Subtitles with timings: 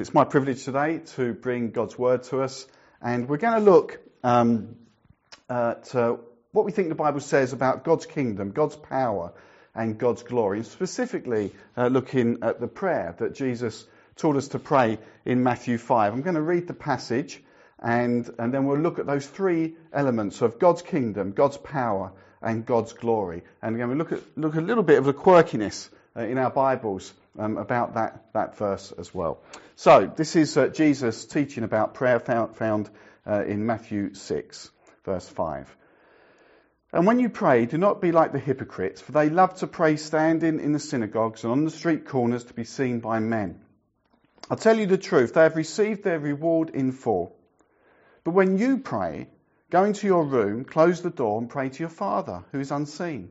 [0.00, 2.68] It's my privilege today to bring God's Word to us,
[3.02, 4.76] and we're going to look um,
[5.50, 6.18] at uh,
[6.52, 9.32] what we think the Bible says about God's kingdom, God's power,
[9.74, 13.84] and God's glory, and specifically uh, looking at the prayer that Jesus
[14.14, 16.12] taught us to pray in Matthew 5.
[16.12, 17.42] I'm going to read the passage,
[17.80, 22.64] and, and then we'll look at those three elements of God's kingdom, God's power, and
[22.64, 23.42] God's glory.
[23.60, 26.38] And again, we'll look at, look at a little bit of the quirkiness uh, in
[26.38, 29.40] our Bibles um, about that, that verse as well.
[29.76, 32.90] So, this is uh, Jesus teaching about prayer found, found
[33.26, 34.70] uh, in Matthew 6,
[35.04, 35.76] verse 5.
[36.92, 39.96] And when you pray, do not be like the hypocrites, for they love to pray
[39.96, 43.60] standing in the synagogues and on the street corners to be seen by men.
[44.50, 47.36] I tell you the truth, they have received their reward in full.
[48.24, 49.28] But when you pray,
[49.70, 53.30] go into your room, close the door, and pray to your Father who is unseen.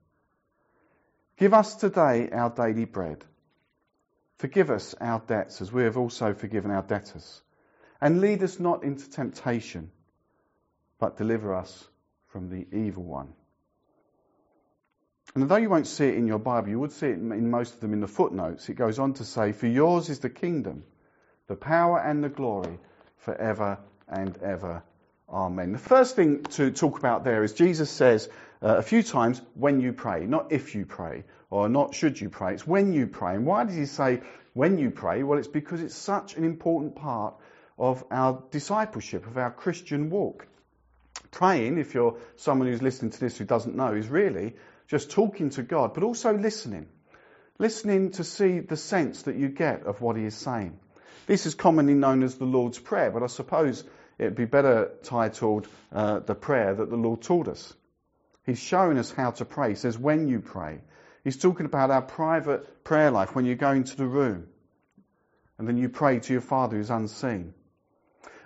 [1.41, 3.25] Give us today our daily bread.
[4.37, 7.41] Forgive us our debts as we have also forgiven our debtors.
[7.99, 9.89] And lead us not into temptation,
[10.99, 11.87] but deliver us
[12.27, 13.33] from the evil one.
[15.33, 17.73] And although you won't see it in your Bible, you would see it in most
[17.73, 18.69] of them in the footnotes.
[18.69, 20.83] It goes on to say, For yours is the kingdom,
[21.47, 22.77] the power and the glory
[23.17, 24.83] forever and ever.
[25.27, 25.71] Amen.
[25.71, 28.29] The first thing to talk about there is Jesus says,
[28.61, 32.29] uh, a few times when you pray, not if you pray or not should you
[32.29, 32.53] pray.
[32.53, 33.35] It's when you pray.
[33.35, 34.21] And why does he say
[34.53, 35.23] when you pray?
[35.23, 37.35] Well, it's because it's such an important part
[37.77, 40.47] of our discipleship, of our Christian walk.
[41.31, 44.55] Praying, if you're someone who's listening to this who doesn't know, is really
[44.87, 46.87] just talking to God, but also listening.
[47.57, 50.79] Listening to see the sense that you get of what he is saying.
[51.27, 53.83] This is commonly known as the Lord's Prayer, but I suppose
[54.17, 57.73] it'd be better titled uh, the prayer that the Lord taught us.
[58.45, 59.69] He's showing us how to pray.
[59.69, 60.81] He says, when you pray.
[61.23, 64.47] He's talking about our private prayer life when you go into the room
[65.59, 67.53] and then you pray to your Father who's unseen.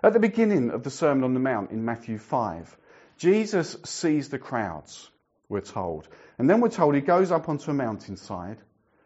[0.03, 2.77] At the beginning of the Sermon on the Mount in Matthew 5,
[3.17, 5.09] Jesus sees the crowds,
[5.47, 6.07] we're told.
[6.37, 8.57] And then we're told he goes up onto a mountainside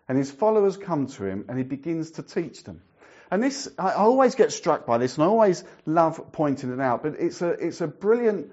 [0.08, 2.82] and his followers come to him and he begins to teach them.
[3.30, 7.04] And this, I always get struck by this and I always love pointing it out,
[7.04, 8.52] but it's a, it's a brilliant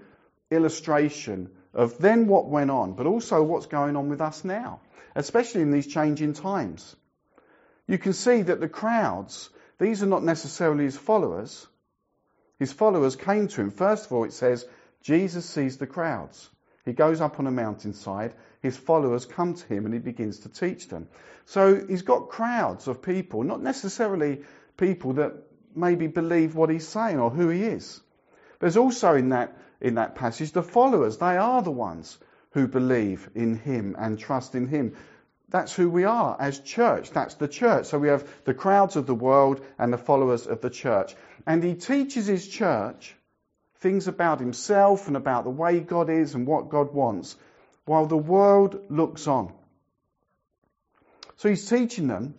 [0.51, 4.81] illustration of then what went on, but also what's going on with us now,
[5.15, 6.97] especially in these changing times.
[7.87, 11.67] You can see that the crowds, these are not necessarily his followers.
[12.59, 13.71] His followers came to him.
[13.71, 14.67] First of all, it says,
[15.03, 16.49] Jesus sees the crowds.
[16.87, 18.33] He goes up on a mountainside.
[18.63, 21.09] His followers come to him and he begins to teach them.
[21.45, 24.41] So he's got crowds of people, not necessarily
[24.79, 25.35] people that
[25.75, 28.01] maybe believe what he's saying or who he is.
[28.61, 32.19] There's also in that in that passage, the followers, they are the ones
[32.53, 34.97] who believe in him and trust in him.
[35.49, 37.11] That's who we are as church.
[37.11, 37.87] That's the church.
[37.87, 41.15] So we have the crowds of the world and the followers of the church.
[41.47, 43.15] And he teaches his church
[43.79, 47.37] things about himself and about the way God is and what God wants
[47.85, 49.53] while the world looks on.
[51.37, 52.35] So he's teaching them,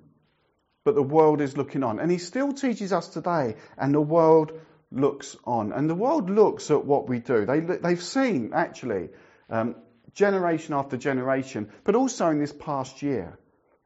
[0.84, 2.00] but the world is looking on.
[2.00, 4.52] And he still teaches us today, and the world
[4.92, 5.72] looks on.
[5.72, 7.46] And the world looks at what we do.
[7.46, 9.10] They, they've seen, actually,
[9.50, 9.76] um,
[10.14, 13.38] generation after generation, but also in this past year,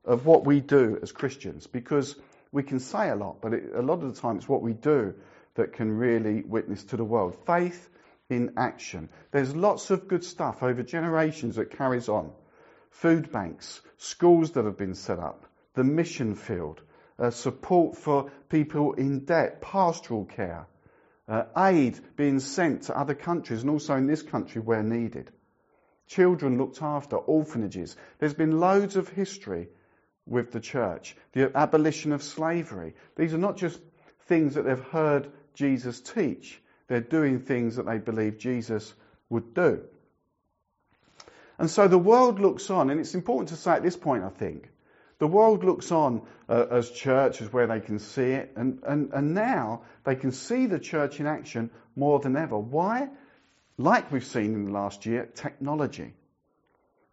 [0.03, 1.67] of what we do as Christians.
[1.67, 2.15] Because
[2.51, 4.73] we can say a lot, but it, a lot of the time it's what we
[4.73, 5.13] do
[5.55, 7.37] that can really witness to the world.
[7.45, 7.89] Faith
[8.29, 9.09] in action.
[9.31, 12.31] There's lots of good stuff over generations that carries on.
[12.89, 15.45] Food banks, schools that have been set up,
[15.75, 16.81] the mission field,
[17.19, 20.65] uh, support for people in debt, pastoral care,
[21.31, 25.31] uh, aid being sent to other countries and also in this country where needed.
[26.07, 27.95] Children looked after, orphanages.
[28.19, 29.69] There's been loads of history
[30.25, 31.15] with the church.
[31.31, 32.95] The abolition of slavery.
[33.15, 33.79] These are not just
[34.25, 36.61] things that they've heard Jesus teach.
[36.89, 38.93] They're doing things that they believe Jesus
[39.29, 39.83] would do.
[41.57, 44.29] And so the world looks on, and it's important to say at this point, I
[44.29, 44.69] think,
[45.21, 49.13] the world looks on uh, as church as where they can see it, and, and,
[49.13, 52.57] and now they can see the church in action more than ever.
[52.57, 53.07] Why?
[53.77, 56.15] Like we've seen in the last year, technology.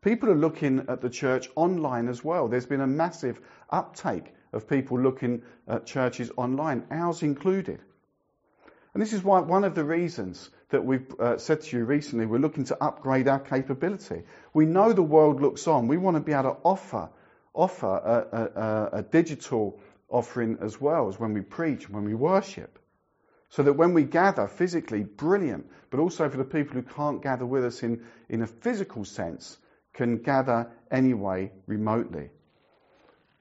[0.00, 2.48] People are looking at the church online as well.
[2.48, 7.82] There's been a massive uptake of people looking at churches online, ours included.
[8.94, 12.24] And this is why one of the reasons that we've uh, said to you recently,
[12.24, 14.22] we're looking to upgrade our capability.
[14.54, 15.88] We know the world looks on.
[15.88, 17.10] We want to be able to offer,
[17.58, 22.14] offer a, a, a digital offering as well as when we preach, and when we
[22.14, 22.78] worship.
[23.50, 27.46] So that when we gather physically, brilliant, but also for the people who can't gather
[27.46, 29.58] with us in, in a physical sense,
[29.94, 32.30] can gather anyway remotely.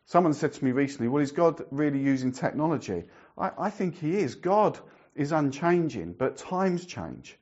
[0.06, 3.04] Someone said to me recently, well, is God really using technology?
[3.38, 4.36] I, I think he is.
[4.36, 4.80] God
[5.14, 7.38] is unchanging, but times change.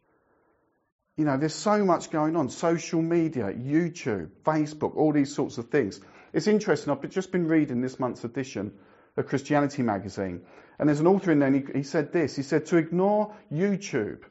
[1.15, 2.49] You know, there's so much going on.
[2.49, 6.01] Social media, YouTube, Facebook, all these sorts of things.
[6.35, 6.91] It's interesting.
[6.91, 8.73] I've just been reading this month's edition
[9.15, 10.41] of Christianity magazine.
[10.77, 12.35] And there's an author in there, and he, he said this.
[12.35, 14.21] He said, to ignore YouTube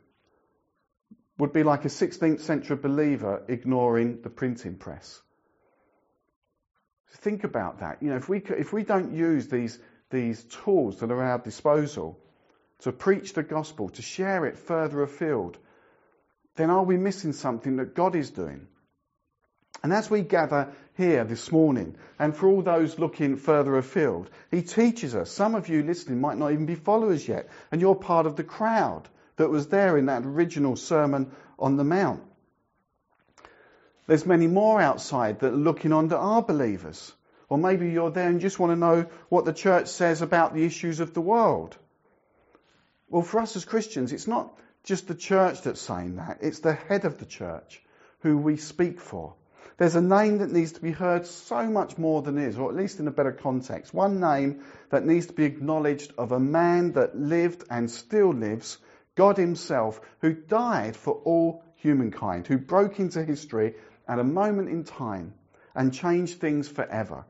[1.39, 5.23] would be like a 16th century believer ignoring the printing press.
[7.23, 8.03] Think about that.
[8.03, 9.79] You know, if we, if we don't use these,
[10.11, 12.21] these tools that are at our disposal
[12.81, 15.57] to preach the gospel, to share it further afield,
[16.57, 18.67] then are we missing something that God is doing?
[19.83, 24.63] And as we gather here this morning, and for all those looking further afield, He
[24.63, 25.31] teaches us.
[25.31, 28.45] Some of you listening might not even be followers yet, and you're part of the
[28.45, 32.23] crowd that was there in that original Sermon on the Mount.
[34.07, 37.13] There's many more outside that are looking on that are believers.
[37.49, 40.65] Or maybe you're there and just want to know what the church says about the
[40.65, 41.77] issues of the world.
[43.09, 46.75] Well, for us as Christians, it's not just the church that's saying that, it's the
[46.75, 47.83] head of the church
[48.21, 49.35] who we speak for.
[49.77, 52.77] There's a name that needs to be heard so much more than is, or at
[52.77, 53.93] least in a better context.
[53.93, 58.79] One name that needs to be acknowledged of a man that lived and still lives,
[59.17, 63.75] God Himself, who died for all humankind, who broke into history
[64.07, 65.35] at a moment in time
[65.75, 67.25] and changed things forever.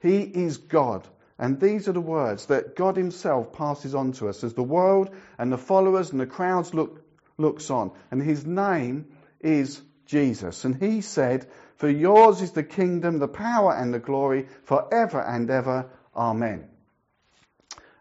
[0.00, 1.06] He is God.
[1.38, 5.10] And these are the words that God Himself passes on to us as the world
[5.38, 7.04] and the followers and the crowds look,
[7.38, 7.92] looks on.
[8.10, 9.06] And His name
[9.40, 10.64] is Jesus.
[10.64, 15.50] And He said, for yours is the kingdom, the power and the glory forever and
[15.50, 15.86] ever.
[16.14, 16.68] Amen.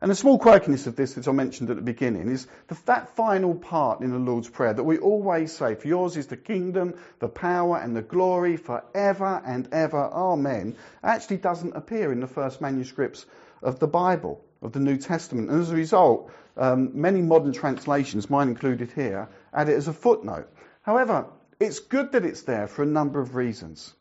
[0.01, 3.15] And the small quirkiness of this, as I mentioned at the beginning, is the, that
[3.15, 6.93] final part in the Lord's Prayer that we always say, For yours is the kingdom,
[7.19, 10.03] the power, and the glory forever and ever.
[10.03, 10.75] Amen.
[11.03, 13.25] Actually doesn't appear in the first manuscripts
[13.63, 15.49] of the Bible, of the New Testament.
[15.49, 19.93] And as a result, um, many modern translations, mine included here, add it as a
[19.93, 20.47] footnote.
[20.81, 21.25] However,
[21.65, 23.93] it's good that it's there for a number of reasons.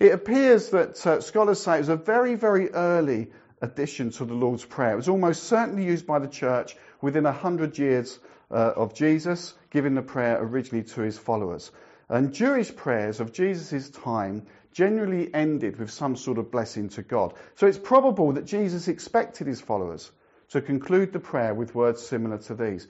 [0.00, 4.34] It appears that uh, scholars say it was a very, very early addition to the
[4.34, 4.92] Lord's Prayer.
[4.92, 8.18] It was almost certainly used by the church within a hundred years
[8.50, 11.70] uh, of Jesus, giving the prayer originally to his followers.
[12.08, 17.34] And Jewish prayers of Jesus' time generally ended with some sort of blessing to God.
[17.56, 20.10] So it's probable that Jesus expected his followers
[20.50, 22.86] to conclude the prayer with words similar to these.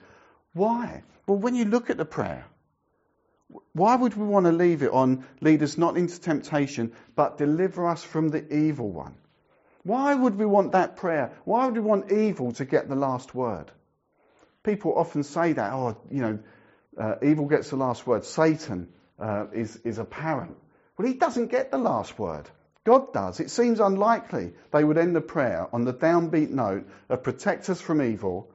[0.53, 1.03] Why?
[1.27, 2.45] Well, when you look at the prayer,
[3.73, 7.87] why would we want to leave it on lead us not into temptation, but deliver
[7.87, 9.15] us from the evil one?
[9.83, 11.31] Why would we want that prayer?
[11.45, 13.71] Why would we want evil to get the last word?
[14.63, 16.39] People often say that, oh, you know,
[16.97, 18.25] uh, evil gets the last word.
[18.25, 20.55] Satan uh, is, is apparent.
[20.97, 22.49] Well, he doesn't get the last word.
[22.83, 23.39] God does.
[23.39, 27.79] It seems unlikely they would end the prayer on the downbeat note of protect us
[27.79, 28.51] from evil.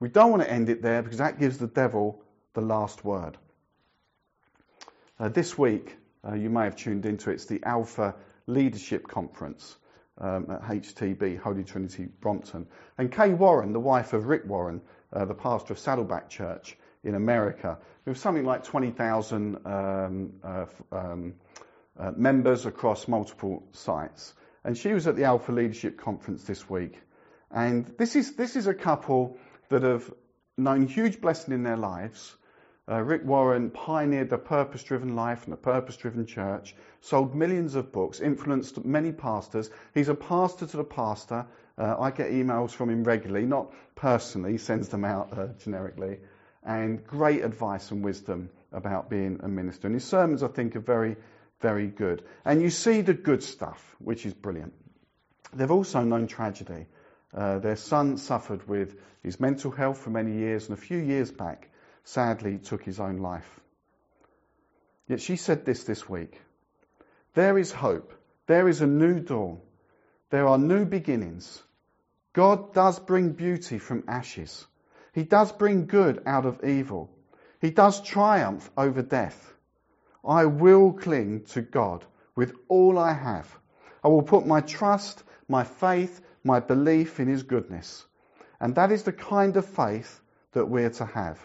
[0.00, 2.22] We don't want to end it there because that gives the devil
[2.54, 3.36] the last word.
[5.18, 5.96] Uh, this week,
[6.28, 8.14] uh, you may have tuned into it, it's the Alpha
[8.46, 9.74] Leadership Conference
[10.18, 12.66] um, at HTB, Holy Trinity Brompton.
[12.98, 14.82] And Kay Warren, the wife of Rick Warren,
[15.14, 21.34] uh, the pastor of Saddleback Church in America, with something like 20,000 um, uh, um,
[21.98, 24.34] uh, members across multiple sites.
[24.64, 27.00] And she was at the Alpha Leadership Conference this week.
[27.50, 29.38] And this is, this is a couple
[29.70, 30.12] that have
[30.58, 32.36] known huge blessing in their lives
[32.88, 37.74] uh, Rick Warren pioneered the purpose driven life and the purpose driven church, sold millions
[37.74, 39.70] of books, influenced many pastors.
[39.94, 41.46] He's a pastor to the pastor.
[41.76, 46.20] Uh, I get emails from him regularly, not personally, he sends them out uh, generically,
[46.62, 49.88] and great advice and wisdom about being a minister.
[49.88, 51.16] And his sermons, I think, are very,
[51.60, 52.22] very good.
[52.44, 54.74] And you see the good stuff, which is brilliant.
[55.52, 56.86] They've also known tragedy.
[57.34, 61.30] Uh, their son suffered with his mental health for many years, and a few years
[61.30, 61.68] back,
[62.06, 63.60] sadly took his own life.
[65.08, 66.40] Yet she said this this week
[67.34, 68.12] There is hope.
[68.46, 69.60] There is a new dawn.
[70.30, 71.62] There are new beginnings.
[72.32, 74.66] God does bring beauty from ashes.
[75.12, 77.10] He does bring good out of evil.
[77.60, 79.54] He does triumph over death.
[80.24, 82.04] I will cling to God
[82.36, 83.48] with all I have.
[84.04, 88.04] I will put my trust, my faith, my belief in His goodness.
[88.60, 90.20] And that is the kind of faith
[90.52, 91.40] that we're to have.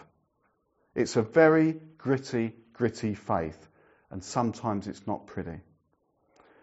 [0.94, 3.68] It's a very gritty, gritty faith,
[4.10, 5.60] and sometimes it's not pretty.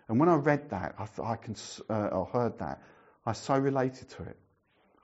[0.07, 1.55] And when I read that, I, I, can,
[1.89, 2.81] uh, or heard that,
[3.25, 4.37] I so related to it.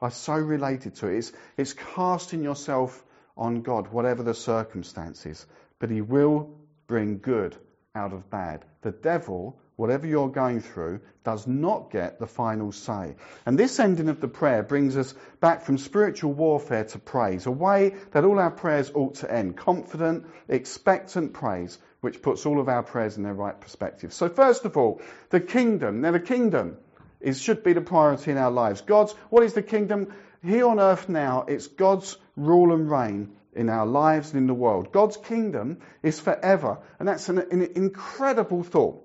[0.01, 1.17] I so related to it.
[1.17, 3.03] It's, it's casting yourself
[3.38, 5.46] on God, whatever the circumstances,
[5.79, 7.55] but He will bring good
[7.94, 8.65] out of bad.
[8.82, 13.15] The devil, whatever you're going through, does not get the final say.
[13.46, 17.51] And this ending of the prayer brings us back from spiritual warfare to praise, a
[17.51, 19.58] way that all our prayers ought to end.
[19.58, 24.13] Confident, expectant praise, which puts all of our prayers in their right perspective.
[24.13, 26.01] So first of all, the kingdom.
[26.01, 26.77] Now the kingdom
[27.20, 28.82] is, should be the priority in our lives.
[28.82, 30.13] God's, what is the kingdom?
[30.44, 34.53] Here on earth now, it's God's rule and reign in our lives and in the
[34.53, 34.91] world.
[34.91, 39.05] God's kingdom is forever, and that's an, an incredible thought.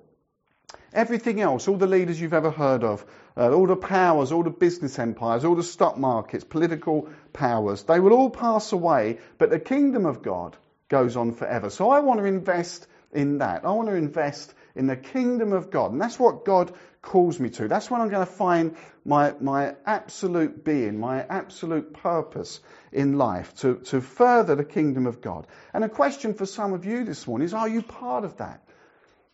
[0.93, 3.05] Everything else, all the leaders you've ever heard of,
[3.37, 8.01] uh, all the powers, all the business empires, all the stock markets, political powers, they
[8.01, 10.57] will all pass away, but the kingdom of God
[10.89, 11.71] goes on forever.
[11.71, 13.65] So I want to invest in that.
[13.65, 15.93] I want to invest in the kingdom of God.
[15.93, 17.69] And that's what God calls me to.
[17.69, 22.61] That's when I'm going to find my, my absolute being, my absolute purpose
[22.93, 25.47] in life to, to further the kingdom of God.
[25.73, 28.63] And a question for some of you this morning is, are you part of that?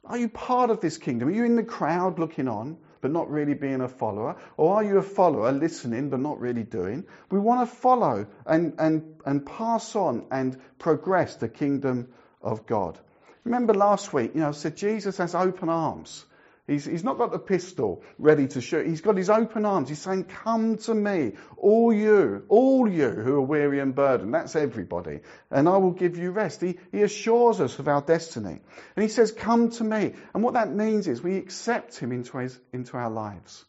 [0.07, 1.29] Are you part of this kingdom?
[1.29, 4.37] Are you in the crowd looking on, but not really being a follower?
[4.57, 7.05] Or are you a follower listening, but not really doing?
[7.31, 12.09] We want to follow and, and, and pass on and progress the kingdom
[12.41, 12.99] of God.
[13.45, 16.25] Remember last week, you know, I said Jesus has open arms.
[16.67, 18.89] He's, he's not got the pistol ready to shoot.
[18.89, 19.89] He's got his open arms.
[19.89, 24.35] He's saying, Come to me, all you, all you who are weary and burdened.
[24.35, 25.21] That's everybody.
[25.49, 26.61] And I will give you rest.
[26.61, 28.61] He, he assures us of our destiny.
[28.97, 30.15] And he says, Come to me.
[30.35, 33.65] And what that means is we accept him into, his, into our lives.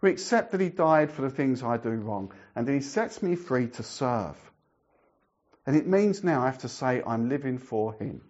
[0.00, 3.22] We accept that he died for the things I do wrong and that he sets
[3.22, 4.36] me free to serve.
[5.66, 8.22] And it means now I have to say, I'm living for him.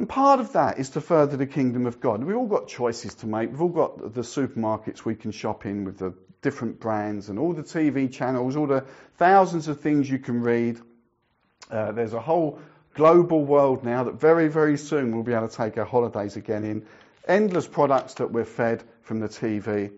[0.00, 2.24] And part of that is to further the kingdom of God.
[2.24, 3.50] We've all got choices to make.
[3.50, 7.52] We've all got the supermarkets we can shop in with the different brands and all
[7.52, 8.86] the TV channels, all the
[9.18, 10.80] thousands of things you can read.
[11.70, 12.60] Uh, there's a whole
[12.94, 16.64] global world now that very, very soon we'll be able to take our holidays again
[16.64, 16.86] in.
[17.28, 19.92] Endless products that we're fed from the TV.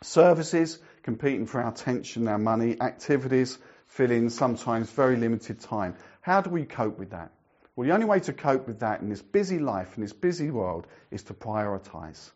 [0.00, 2.80] Services competing for our attention, our money.
[2.80, 5.96] Activities filling sometimes very limited time.
[6.22, 7.30] How do we cope with that?
[7.74, 10.50] Well, the only way to cope with that in this busy life, in this busy
[10.50, 12.30] world, is to prioritize.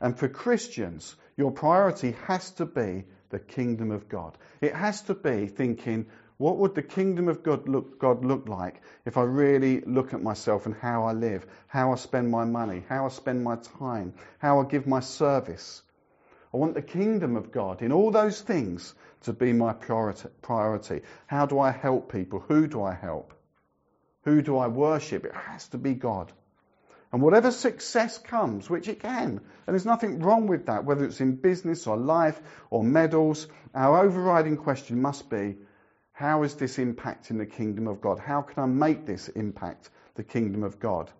[0.00, 4.36] And for Christians, your priority has to be the kingdom of God.
[4.60, 8.82] It has to be thinking, what would the kingdom of God look, God look like
[9.04, 12.82] if I really look at myself and how I live, how I spend my money,
[12.88, 15.82] how I spend my time, how I give my service?
[16.52, 21.02] I want the kingdom of God in all those things to be my priority.
[21.26, 22.40] How do I help people?
[22.40, 23.33] Who do I help?
[24.24, 25.24] Who do I worship?
[25.24, 26.32] It has to be God.
[27.12, 31.20] And whatever success comes, which it can, and there's nothing wrong with that, whether it's
[31.20, 32.40] in business or life
[32.70, 35.56] or medals, our overriding question must be,
[36.12, 38.18] how is this impacting the kingdom of God?
[38.18, 41.10] How can I make this impact the kingdom of God?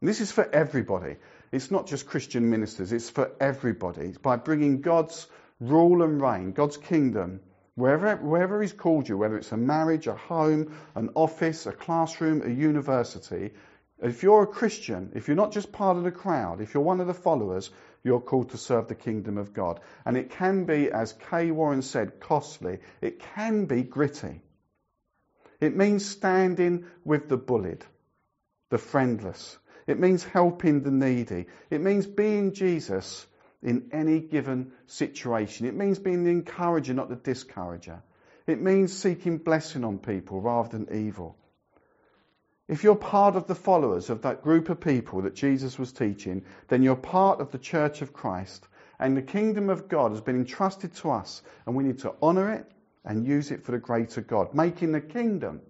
[0.00, 1.16] And this is for everybody.
[1.52, 4.06] It's not just Christian ministers, it's for everybody.
[4.06, 5.26] It's by bringing God's
[5.60, 7.40] rule and reign, God's kingdom
[7.74, 12.42] Wherever, wherever He's called you, whether it's a marriage, a home, an office, a classroom,
[12.42, 13.52] a university,
[14.02, 17.00] if you're a Christian, if you're not just part of the crowd, if you're one
[17.00, 17.70] of the followers,
[18.02, 19.80] you're called to serve the kingdom of God.
[20.04, 22.80] And it can be, as Kay Warren said, costly.
[23.00, 24.42] It can be gritty.
[25.60, 27.84] It means standing with the bullied,
[28.70, 29.56] the friendless.
[29.86, 31.46] It means helping the needy.
[31.70, 33.24] It means being Jesus
[33.62, 35.66] in any given situation.
[35.66, 38.02] It means being the encourager, not the discourager.
[38.46, 41.36] It means seeking blessing on people rather than evil.
[42.68, 46.44] If you're part of the followers of that group of people that Jesus was teaching,
[46.68, 48.66] then you're part of the church of Christ.
[48.98, 52.52] And the kingdom of God has been entrusted to us, and we need to honour
[52.52, 52.70] it
[53.04, 54.54] and use it for the greater God.
[54.54, 55.60] Making the kingdom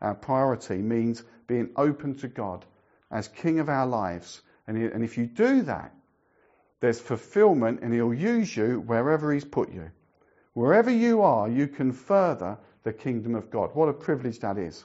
[0.00, 2.64] our priority means being open to God
[3.10, 4.42] as King of our lives.
[4.66, 5.94] And if you do that,
[6.82, 9.92] there's fulfillment and he'll use you wherever he's put you.
[10.52, 13.70] Wherever you are, you can further the kingdom of God.
[13.72, 14.84] What a privilege that is.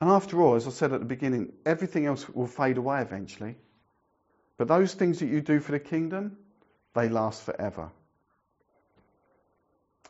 [0.00, 3.56] And after all, as I said at the beginning, everything else will fade away eventually.
[4.56, 6.38] But those things that you do for the kingdom,
[6.94, 7.90] they last forever.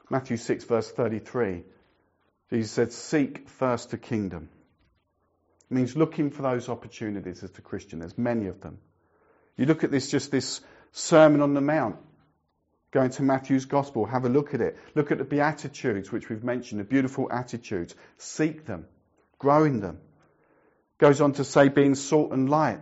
[0.09, 1.65] Matthew 6, verse 33,
[2.51, 4.49] Jesus said, Seek first the kingdom.
[5.69, 7.99] It means looking for those opportunities as a Christian.
[7.99, 8.79] There's many of them.
[9.59, 10.63] You look at this, just this
[10.93, 11.97] Sermon on the Mount.
[12.91, 14.79] Go into Matthew's Gospel, have a look at it.
[14.95, 17.95] Look at the Beatitudes, which we've mentioned, the beautiful attitudes.
[18.17, 18.87] Seek them,
[19.39, 19.99] grow in them.
[20.97, 22.81] Goes on to say, being salt and light.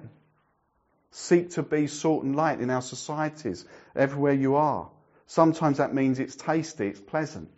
[1.10, 3.64] Seek to be salt and light in our societies,
[3.96, 4.90] everywhere you are.
[5.26, 7.50] Sometimes that means it's tasty, it's pleasant.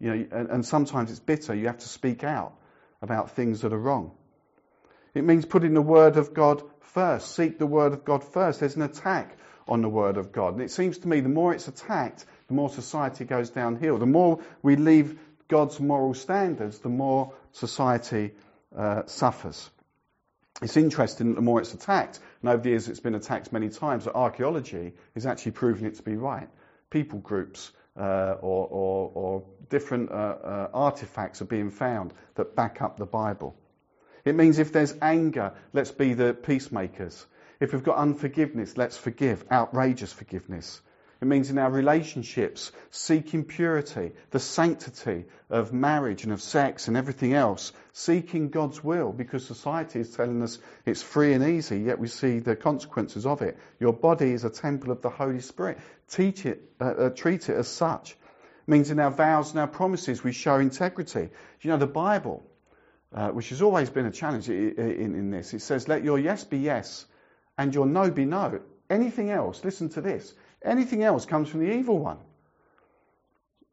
[0.00, 1.54] You know, and, and sometimes it's bitter.
[1.54, 2.54] You have to speak out
[3.02, 4.12] about things that are wrong.
[5.14, 7.34] It means putting the Word of God first.
[7.34, 8.60] Seek the Word of God first.
[8.60, 9.36] There's an attack
[9.66, 10.54] on the Word of God.
[10.54, 13.98] And it seems to me the more it's attacked, the more society goes downhill.
[13.98, 18.32] The more we leave God's moral standards, the more society
[18.76, 19.70] uh, suffers.
[20.60, 23.68] It's interesting that the more it's attacked, and over the years it's been attacked many
[23.68, 26.48] times, that archaeology is actually proving it to be right.
[26.90, 32.80] People groups uh, or, or, or, different uh, uh, artifacts are being found that back
[32.80, 33.54] up the Bible.
[34.28, 37.24] It means if there's anger, let's be the peacemakers.
[37.60, 40.82] If we've got unforgiveness, let's forgive, outrageous forgiveness.
[41.22, 46.96] It means in our relationships, seeking purity, the sanctity of marriage and of sex and
[46.96, 51.98] everything else, seeking God's will because society is telling us it's free and easy, yet
[51.98, 53.58] we see the consequences of it.
[53.80, 55.78] Your body is a temple of the Holy Spirit.
[56.10, 58.12] Teach it, uh, uh, treat it as such.
[58.12, 61.30] It means in our vows and our promises we show integrity.
[61.62, 62.44] You know, the Bible,
[63.14, 66.44] uh, which has always been a challenge in, in, this, it says, let your yes
[66.44, 67.06] be yes
[67.56, 68.60] and your no be no.
[68.90, 72.18] Anything else, listen to this, anything else comes from the evil one.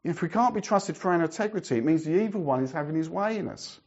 [0.03, 2.95] If we can't be trusted for our integrity, it means the evil one is having
[2.95, 3.79] his way in us.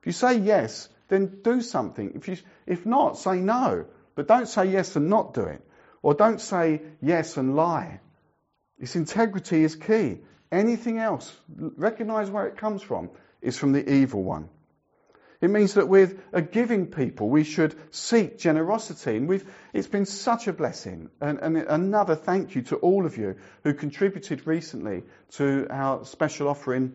[0.00, 2.12] If you say yes, then do something.
[2.14, 3.86] If, you, if not, say no.
[4.14, 5.62] But don't say yes and not do it.
[6.02, 8.00] Or don't say yes and lie.
[8.78, 10.20] This integrity is key.
[10.50, 13.10] Anything else, recognize where it comes from,
[13.42, 14.48] is from the evil one.
[15.40, 19.16] It means that with a giving people, we should seek generosity.
[19.16, 21.10] And it's been such a blessing.
[21.20, 26.48] And, and another thank you to all of you who contributed recently to our special
[26.48, 26.94] offering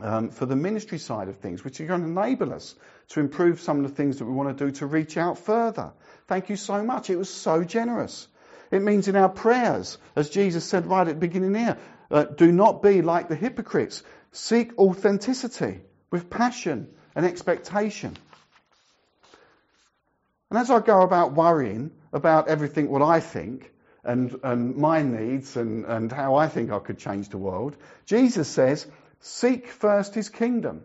[0.00, 2.74] um, for the ministry side of things, which is going to enable us
[3.08, 5.92] to improve some of the things that we want to do to reach out further.
[6.28, 7.10] Thank you so much.
[7.10, 8.26] It was so generous.
[8.70, 11.76] It means in our prayers, as Jesus said right at the beginning here,
[12.10, 14.02] uh, do not be like the hypocrites.
[14.32, 18.16] Seek authenticity with passion an expectation.
[20.50, 23.70] And as I go about worrying about everything what I think
[24.02, 28.48] and, and my needs and, and how I think I could change the world, Jesus
[28.48, 28.86] says,
[29.20, 30.82] seek first his kingdom.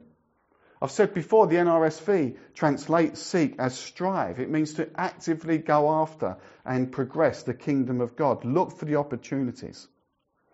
[0.82, 4.40] I've said before the NRSV translates seek as strive.
[4.40, 8.46] It means to actively go after and progress the kingdom of God.
[8.46, 9.88] Look for the opportunities.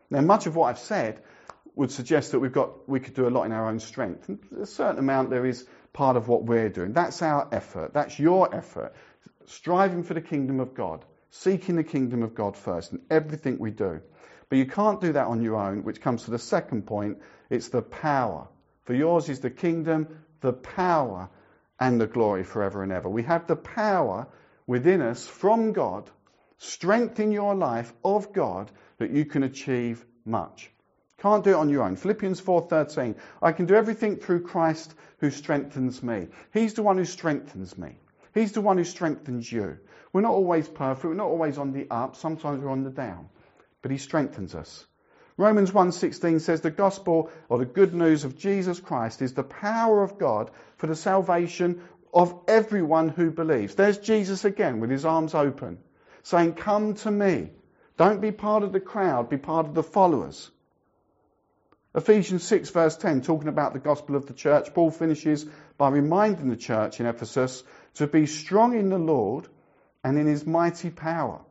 [0.10, 1.22] Now, much of what I've said
[1.76, 4.28] would suggest that we've got, we could do a lot in our own strength.
[4.30, 6.94] And a certain amount there is part of what we're doing.
[6.94, 7.94] That's our effort.
[7.94, 8.94] That's your effort.
[9.46, 11.06] Striving for the kingdom of God.
[11.30, 14.02] Seeking the kingdom of God first in everything we do.
[14.50, 17.20] But you can't do that on your own, which comes to the second point.
[17.50, 18.50] It's the power.
[18.84, 20.08] For yours is the kingdom,
[20.42, 21.30] the power,
[21.80, 23.08] and the glory forever and ever.
[23.08, 24.28] We have the power
[24.68, 26.10] within us from God,
[26.58, 30.70] strength in your life of God, that you can achieve much.
[31.22, 31.96] Can't do it on your own.
[31.96, 33.16] Philippians 4:13.
[33.44, 36.30] I can do everything through Christ who strengthens me.
[36.52, 38.00] He's the one who strengthens me.
[38.34, 39.78] He's the one who strengthens you.
[40.12, 41.06] We're not always perfect.
[41.06, 42.16] We're not always on the up.
[42.16, 43.30] Sometimes we're on the down.
[43.84, 44.88] But he strengthens us.
[45.38, 50.02] Romans 1:16 says the gospel or the good news of Jesus Christ is the power
[50.02, 51.82] of God for the salvation
[52.12, 53.76] of everyone who believes.
[53.76, 55.78] There's Jesus again with his arms open
[56.24, 57.52] saying, "Come to me.
[57.98, 60.50] Don't be part of the crowd, be part of the followers."
[61.94, 65.46] Ephesians 6 verse 10, talking about the gospel of the church, Paul finishes
[65.78, 67.64] by reminding the church in Ephesus
[67.96, 69.48] to be strong in the Lord
[70.04, 71.42] and in his mighty power.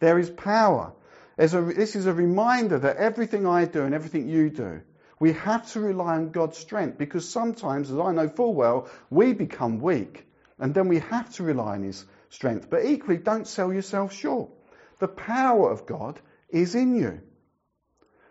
[0.00, 0.92] There is power.
[1.38, 4.82] A, this is a reminder that everything I do and everything you do,
[5.20, 9.32] we have to rely on God's strength because sometimes, as I know full well, we
[9.32, 10.26] become weak
[10.58, 12.68] and then we have to rely on his strength.
[12.68, 14.50] But equally, don't sell yourself short.
[14.98, 17.20] The power of God is in you.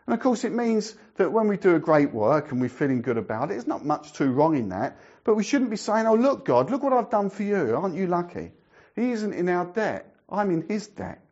[0.05, 3.01] And of course, it means that when we do a great work and we're feeling
[3.01, 4.99] good about it, there's not much too wrong in that.
[5.23, 7.75] But we shouldn't be saying, oh, look, God, look what I've done for you.
[7.75, 8.51] Aren't you lucky?
[8.95, 10.13] He isn't in our debt.
[10.29, 11.23] I'm in his debt.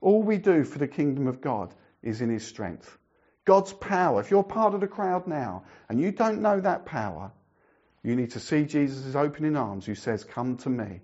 [0.00, 2.96] All we do for the kingdom of God is in his strength.
[3.44, 4.20] God's power.
[4.20, 7.32] If you're part of the crowd now and you don't know that power,
[8.02, 11.00] you need to see Jesus' opening arms who says, come to me.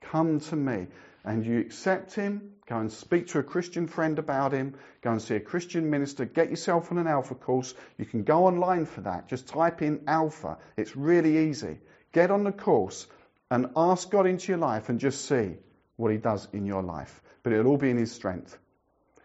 [0.00, 0.88] Come to me.
[1.24, 4.76] And you accept him Go and speak to a Christian friend about him.
[5.02, 6.24] Go and see a Christian minister.
[6.24, 7.74] Get yourself on an Alpha course.
[7.98, 9.26] You can go online for that.
[9.26, 10.56] Just type in Alpha.
[10.76, 11.80] It's really easy.
[12.12, 13.08] Get on the course
[13.50, 15.56] and ask God into your life and just see
[15.96, 17.20] what he does in your life.
[17.42, 18.56] But it'll all be in his strength.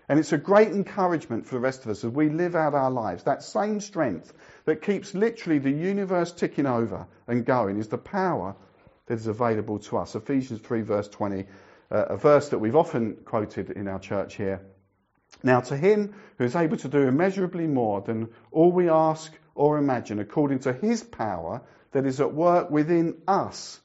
[0.10, 2.89] And it's a great encouragement for the rest of us as we live out our
[2.89, 3.25] lives.
[3.25, 4.34] That same strength
[4.65, 8.55] that keeps literally the universe ticking over and going is the power
[9.05, 10.15] that is available to us.
[10.15, 11.45] Ephesians 3 verse 20,
[11.91, 14.62] uh, a verse that we've often quoted in our church here.
[15.43, 19.78] Now to him who is able to do immeasurably more than all we ask or
[19.78, 23.80] imagine according to his power that is at work within us,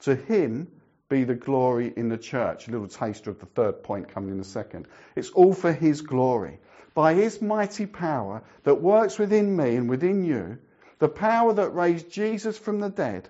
[0.00, 0.68] to him
[1.12, 2.66] be the glory in the church.
[2.66, 4.88] A little taster of the third point coming in a second.
[5.14, 6.58] It's all for His glory.
[6.94, 10.56] By His mighty power that works within me and within you,
[11.00, 13.28] the power that raised Jesus from the dead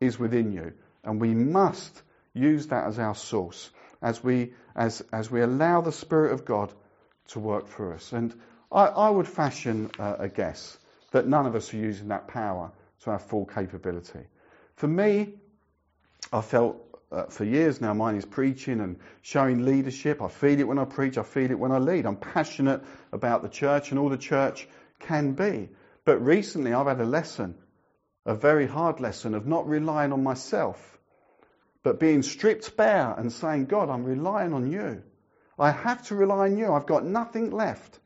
[0.00, 0.74] is within you.
[1.02, 2.02] And we must
[2.34, 6.72] use that as our source as we, as, as we allow the Spirit of God
[7.28, 8.12] to work through us.
[8.12, 8.34] And
[8.70, 10.78] I, I would fashion uh, a guess
[11.10, 12.70] that none of us are using that power
[13.02, 14.20] to our full capability.
[14.76, 15.34] For me,
[16.32, 20.20] I felt uh, for years now, mine is preaching and showing leadership.
[20.20, 22.04] I feel it when I preach, I feel it when I lead.
[22.04, 24.68] I'm passionate about the church and all the church
[25.00, 25.70] can be.
[26.04, 27.54] But recently, I've had a lesson,
[28.26, 30.97] a very hard lesson of not relying on myself,
[31.88, 35.02] but being stripped bare and saying, God, I'm relying on you.
[35.58, 36.74] I have to rely on you.
[36.74, 37.98] I've got nothing left.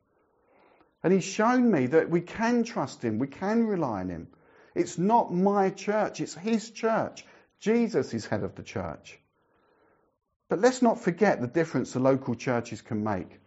[1.03, 4.29] And he's shown me that we can trust him, we can rely on him.
[4.77, 7.27] It's not my church, it's his church.
[7.59, 9.19] Jesus is head of the church.
[10.49, 13.41] But let's not forget the difference the local churches can make.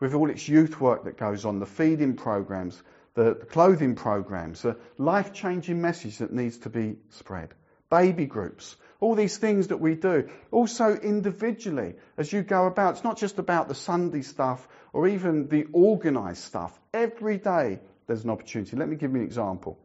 [0.00, 2.82] With all its youth work that goes on, the feeding programs,
[3.14, 7.54] the clothing programs, the life changing message that needs to be spread,
[7.88, 10.28] baby groups, all these things that we do.
[10.50, 15.48] Also, individually, as you go about, it's not just about the Sunday stuff or even
[15.48, 16.78] the organized stuff.
[16.92, 18.76] Every day there's an opportunity.
[18.76, 19.78] Let me give you an example.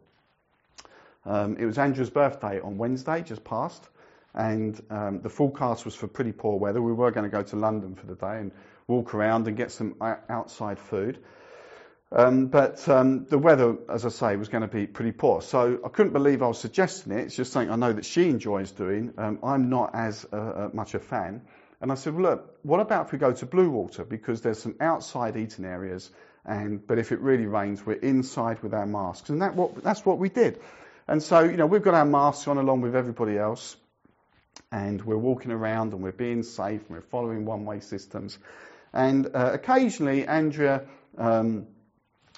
[1.25, 3.84] Um, it was Andrea's birthday on Wednesday, just past,
[4.34, 6.82] and um, the forecast was for pretty poor weather.
[6.82, 8.51] We were going to go to London for the day and
[8.88, 9.95] walk around and get some
[10.30, 11.17] outside food.
[12.15, 15.41] Um, but um, the weather, as I say, was going to be pretty poor.
[15.41, 17.25] So I couldn't believe I was suggesting it.
[17.25, 19.13] It's just something I know that she enjoys doing.
[19.17, 21.41] Um, I'm not as uh, uh, much a fan.
[21.82, 24.08] And I said, well, look, what about if we go to Bluewater?
[24.08, 26.10] Because there's some outside eating areas.
[26.45, 29.30] And, but if it really rains, we're inside with our masks.
[29.30, 30.62] And that what, that's what we did.
[31.10, 33.75] And so, you know, we've got our masks on along with everybody else,
[34.71, 38.39] and we're walking around and we're being safe and we're following one way systems.
[38.93, 40.84] And uh, occasionally, Andrea
[41.17, 41.67] um,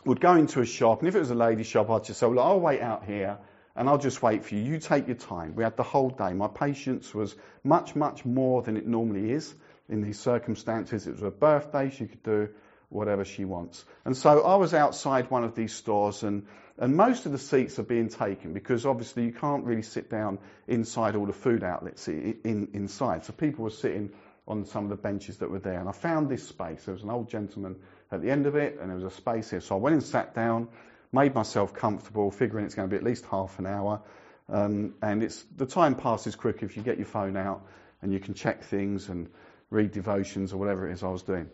[0.07, 2.27] would go into a shop, and if it was a lady shop, I'd just say,
[2.27, 3.37] Well, I'll wait out here
[3.75, 4.61] and I'll just wait for you.
[4.61, 5.55] You take your time.
[5.55, 6.33] We had the whole day.
[6.33, 9.53] My patience was much, much more than it normally is
[9.87, 11.05] in these circumstances.
[11.05, 12.49] It was her birthday, she could do
[12.89, 13.85] whatever she wants.
[14.03, 16.47] And so I was outside one of these stores and
[16.79, 20.37] and most of the seats are being taken because obviously you can't really sit down
[20.67, 23.25] inside all the food outlets in, inside.
[23.25, 24.11] So people were sitting
[24.47, 25.79] on some of the benches that were there.
[25.79, 26.85] And I found this space.
[26.85, 27.77] There was an old gentleman
[28.11, 29.61] at the end of it, and there was a space here.
[29.61, 30.67] So I went and sat down,
[31.11, 34.01] made myself comfortable, figuring it's going to be at least half an hour.
[34.49, 37.63] Um, and it's the time passes quick if you get your phone out
[38.01, 39.29] and you can check things and
[39.69, 41.49] read devotions or whatever it is I was doing.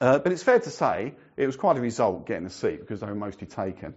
[0.00, 3.00] Uh, but it's fair to say it was quite a result getting a seat because
[3.00, 3.94] they were mostly taken.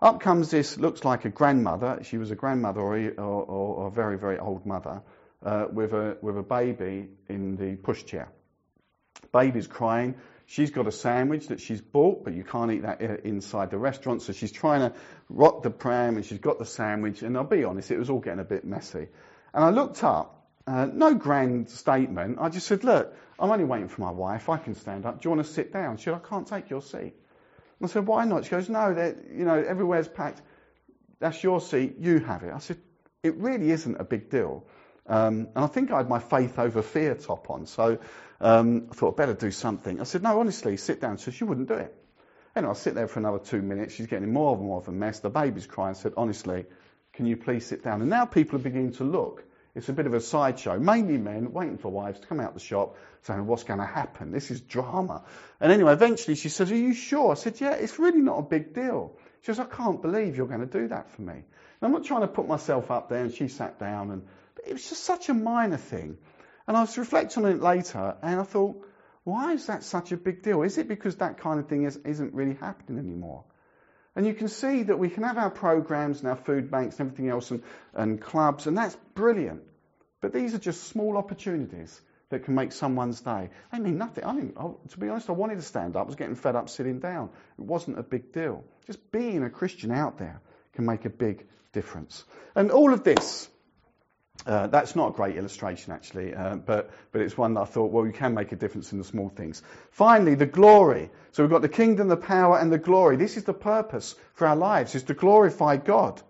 [0.00, 2.00] Up comes this, looks like a grandmother.
[2.02, 5.02] She was a grandmother or, or, or a very, very old mother
[5.44, 8.28] uh, with, a, with a baby in the pushchair.
[9.32, 10.14] Baby's crying.
[10.50, 14.22] She's got a sandwich that she's bought, but you can't eat that inside the restaurant.
[14.22, 14.96] So she's trying to
[15.28, 17.22] rock the pram and she's got the sandwich.
[17.22, 19.08] And I'll be honest, it was all getting a bit messy.
[19.52, 22.38] And I looked up uh, no grand statement.
[22.40, 24.48] I just said, look, I'm only waiting for my wife.
[24.48, 25.20] I can stand up.
[25.20, 25.98] Do you want to sit down?
[25.98, 27.12] She said, I can't take your seat.
[27.82, 28.44] I said, why not?
[28.44, 28.88] She goes, no,
[29.30, 30.40] you know, everywhere's packed.
[31.20, 31.96] That's your seat.
[32.00, 32.54] You have it.
[32.54, 32.78] I said,
[33.22, 34.64] it really isn't a big deal.
[35.08, 37.66] Um, and I think I had my faith over fear top on.
[37.66, 37.98] So
[38.40, 40.00] um, I thought, I'd better do something.
[40.00, 41.18] I said, no, honestly, sit down.
[41.18, 41.94] So you wouldn't do it.
[42.54, 43.94] Anyway, I sit there for another two minutes.
[43.94, 45.20] She's getting more and more of a mess.
[45.20, 45.90] The baby's crying.
[45.90, 46.66] I said, honestly,
[47.14, 48.00] can you please sit down?
[48.00, 49.44] And now people are beginning to look
[49.78, 50.80] it's a bit of a sideshow.
[50.80, 54.32] Mainly men waiting for wives to come out the shop saying, what's going to happen?
[54.32, 55.22] This is drama.
[55.60, 57.30] And anyway, eventually she says, are you sure?
[57.30, 59.16] I said, yeah, it's really not a big deal.
[59.42, 61.34] She says, I can't believe you're going to do that for me.
[61.34, 61.44] And
[61.82, 63.22] I'm not trying to put myself up there.
[63.22, 64.26] And she sat down and
[64.66, 66.18] it was just such a minor thing.
[66.66, 68.84] And I was reflecting on it later and I thought,
[69.24, 70.62] why is that such a big deal?
[70.62, 73.44] Is it because that kind of thing is, isn't really happening anymore?
[74.16, 77.08] And you can see that we can have our programs and our food banks and
[77.08, 77.62] everything else and,
[77.94, 79.62] and clubs, and that's brilliant.
[80.20, 83.50] But these are just small opportunities that can make someone's day.
[83.72, 84.24] They mean nothing.
[84.24, 86.02] I mean, oh, to be honest, I wanted to stand up.
[86.02, 87.30] I was getting fed up sitting down.
[87.58, 88.64] It wasn't a big deal.
[88.86, 90.40] Just being a Christian out there
[90.72, 92.24] can make a big difference.
[92.54, 93.48] And all of this,
[94.46, 97.90] Uh, that's not a great illustration, actually, uh, but, but it's one that I thought,
[97.90, 99.62] well, you can make a difference in the small things.
[99.90, 101.10] Finally, the glory.
[101.32, 103.16] So we've got the kingdom, the power, and the glory.
[103.16, 106.22] This is the purpose for our lives, is to glorify God.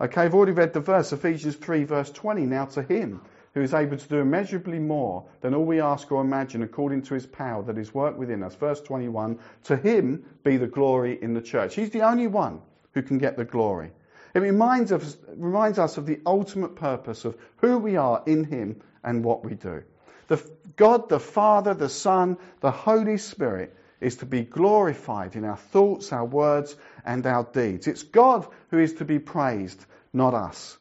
[0.00, 2.46] Okay, I've already read the verse, Ephesians 3, verse 20.
[2.46, 3.20] Now to him
[3.54, 7.14] who is able to do immeasurably more than all we ask or imagine according to
[7.14, 8.54] his power that is worked within us.
[8.54, 11.74] Verse 21, to him be the glory in the church.
[11.74, 12.62] He's the only one
[12.94, 13.92] who can get the glory.
[14.34, 18.80] It reminds us, reminds us of the ultimate purpose of who we are in Him
[19.04, 19.82] and what we do.
[20.28, 20.42] The,
[20.76, 26.12] God, the Father, the Son, the Holy Spirit is to be glorified in our thoughts,
[26.12, 27.86] our words, and our deeds.
[27.86, 30.76] It's God who is to be praised, not us.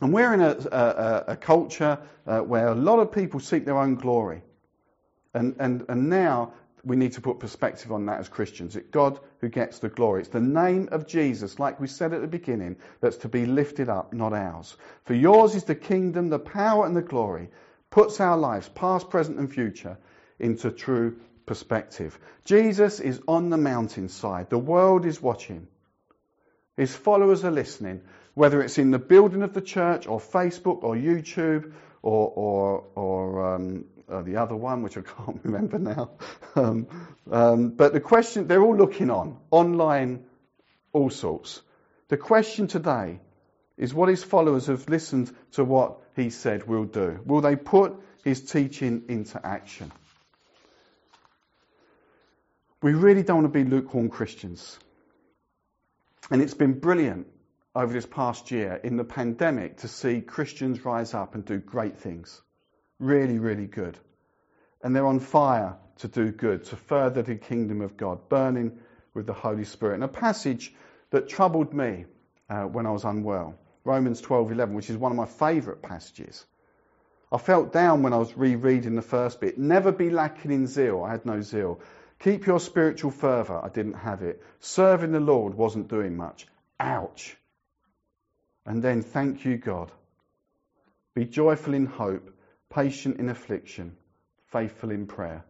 [0.00, 3.78] And we're in a, a, a culture uh, where a lot of people seek their
[3.78, 4.42] own glory.
[5.32, 8.74] And, and, and now we need to put perspective on that as Christians.
[8.74, 10.20] It's God who gets the glory.
[10.20, 13.88] It's the name of Jesus, like we said at the beginning, that's to be lifted
[13.88, 14.76] up, not ours.
[15.04, 17.50] For yours is the kingdom, the power, and the glory.
[17.90, 19.96] Puts our lives, past, present, and future,
[20.40, 22.18] into true perspective.
[22.44, 24.50] Jesus is on the mountainside.
[24.50, 25.68] The world is watching.
[26.76, 28.00] His followers are listening,
[28.34, 33.54] whether it's in the building of the church, or Facebook, or YouTube, or, or, or
[33.54, 36.10] um, uh, the other one, which I can't remember now.
[36.54, 36.86] Um,
[37.30, 40.24] um, but the question, they're all looking on, online,
[40.92, 41.60] all sorts.
[42.08, 43.20] The question today
[43.78, 47.20] is what his followers have listened to what he said will do.
[47.24, 49.90] Will they put his teaching into action?
[52.82, 54.78] We really don't want to be lukewarm Christians.
[56.30, 57.28] And it's been brilliant
[57.74, 61.98] over this past year in the pandemic to see Christians rise up and do great
[61.98, 62.42] things.
[63.02, 63.98] Really, really good.
[64.80, 68.78] And they're on fire to do good, to further the kingdom of God, burning
[69.12, 69.94] with the Holy Spirit.
[69.94, 70.72] And a passage
[71.10, 72.04] that troubled me
[72.48, 76.46] uh, when I was unwell, Romans 12:11, which is one of my favourite passages.
[77.32, 79.58] I felt down when I was rereading the first bit.
[79.58, 81.02] Never be lacking in zeal.
[81.02, 81.80] I had no zeal.
[82.20, 83.60] Keep your spiritual fervour.
[83.64, 84.40] I didn't have it.
[84.60, 86.46] Serving the Lord wasn't doing much.
[86.78, 87.36] Ouch.
[88.64, 89.90] And then thank you, God.
[91.14, 92.30] Be joyful in hope,
[92.72, 93.96] patient in affliction,
[94.50, 95.44] faithful in prayer.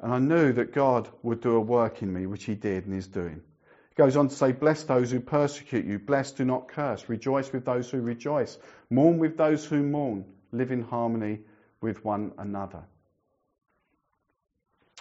[0.00, 2.96] And I knew that God would do a work in me, which He did and
[2.96, 3.42] is doing.
[3.90, 7.52] He goes on to say, Bless those who persecute you, bless, do not curse, rejoice
[7.52, 8.56] with those who rejoice,
[8.88, 11.40] mourn with those who mourn, live in harmony
[11.80, 12.82] with one another.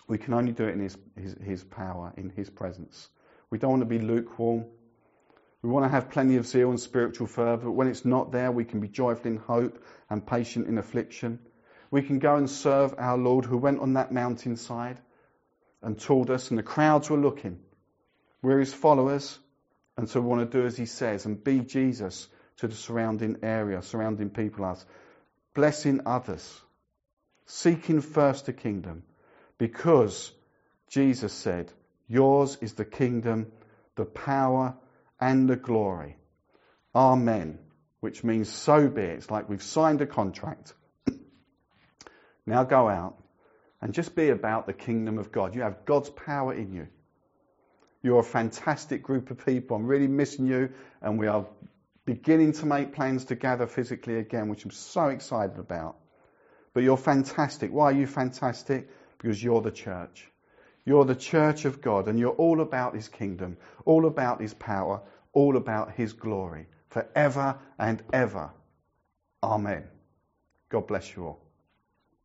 [0.07, 3.09] We can only do it in His, his, his power, in His presence.
[3.49, 4.65] We don't want to be lukewarm.
[5.61, 8.51] We want to have plenty of zeal and spiritual fervour, but when it's not there,
[8.51, 11.39] we can be joyful in hope and patient in affliction.
[11.91, 14.99] We can go and serve our Lord who went on that mountainside
[15.81, 17.59] and told us, and the crowds were looking.
[18.41, 19.37] We're his followers,
[19.97, 23.37] and so we want to do as he says and be Jesus to the surrounding
[23.43, 24.85] area, surrounding people, us,
[25.53, 26.61] blessing others,
[27.47, 29.03] seeking first the kingdom,
[29.57, 30.31] because
[30.89, 31.71] Jesus said,
[32.07, 33.51] Yours is the kingdom,
[33.95, 34.75] the power,
[35.19, 36.17] and the glory.
[36.95, 37.59] Amen.
[37.99, 39.17] Which means so be it.
[39.17, 40.73] It's like we've signed a contract.
[42.45, 43.17] now go out
[43.81, 45.55] and just be about the kingdom of God.
[45.55, 46.87] You have God's power in you.
[48.01, 49.75] You're a fantastic group of people.
[49.75, 50.69] I'm really missing you,
[51.01, 51.45] and we are
[52.05, 55.97] beginning to make plans to gather physically again, which I'm so excited about.
[56.73, 57.71] But you're fantastic.
[57.71, 58.89] Why are you fantastic?
[59.17, 60.29] Because you're the church.
[60.85, 65.01] You're the church of God and you're all about His kingdom, all about His power,
[65.33, 68.51] all about His glory, forever and ever.
[69.43, 69.89] Amen.
[70.69, 71.39] God bless you all.